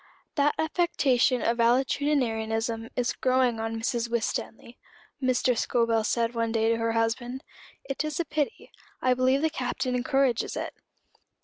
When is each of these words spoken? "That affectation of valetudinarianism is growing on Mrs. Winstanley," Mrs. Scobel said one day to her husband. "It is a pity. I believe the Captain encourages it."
"That 0.33 0.55
affectation 0.57 1.43
of 1.43 1.57
valetudinarianism 1.57 2.89
is 2.95 3.13
growing 3.13 3.59
on 3.59 3.79
Mrs. 3.79 4.09
Winstanley," 4.09 4.79
Mrs. 5.21 5.59
Scobel 5.59 6.03
said 6.03 6.33
one 6.33 6.51
day 6.51 6.69
to 6.69 6.77
her 6.77 6.93
husband. 6.93 7.43
"It 7.83 8.03
is 8.03 8.19
a 8.19 8.25
pity. 8.25 8.71
I 8.99 9.13
believe 9.13 9.43
the 9.43 9.51
Captain 9.51 9.93
encourages 9.93 10.55
it." 10.57 10.73